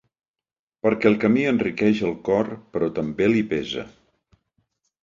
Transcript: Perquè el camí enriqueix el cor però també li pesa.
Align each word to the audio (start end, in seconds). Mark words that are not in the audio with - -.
Perquè 0.87 1.09
el 1.09 1.17
camí 1.25 1.45
enriqueix 1.51 2.01
el 2.09 2.17
cor 2.31 2.51
però 2.73 2.91
també 2.99 3.31
li 3.35 3.47
pesa. 3.55 3.87